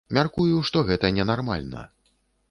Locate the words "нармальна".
1.31-1.85